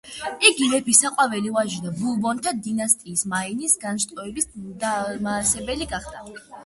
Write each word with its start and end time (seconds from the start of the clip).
იგი 0.49 0.67
მეფის 0.69 1.01
საყვარელი 1.03 1.51
ვაჟი 1.57 1.83
და 1.83 1.91
ბურბონთა 1.99 2.53
დინასტიის 2.69 3.25
მაინის 3.35 3.77
განშტოების 3.87 4.49
დამაარსებელი 4.87 5.89
გახდა. 5.93 6.25